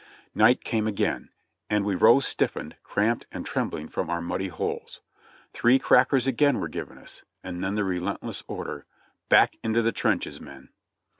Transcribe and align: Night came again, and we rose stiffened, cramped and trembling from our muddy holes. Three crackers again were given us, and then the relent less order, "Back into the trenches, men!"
Night 0.33 0.63
came 0.63 0.87
again, 0.87 1.29
and 1.69 1.85
we 1.85 1.93
rose 1.93 2.25
stiffened, 2.25 2.75
cramped 2.81 3.27
and 3.31 3.45
trembling 3.45 3.87
from 3.87 4.09
our 4.09 4.19
muddy 4.19 4.47
holes. 4.47 4.99
Three 5.53 5.77
crackers 5.77 6.25
again 6.25 6.59
were 6.59 6.69
given 6.69 6.97
us, 6.97 7.21
and 7.43 7.63
then 7.63 7.75
the 7.75 7.83
relent 7.83 8.23
less 8.23 8.41
order, 8.47 8.83
"Back 9.29 9.57
into 9.63 9.83
the 9.83 9.91
trenches, 9.91 10.41
men!" 10.41 10.69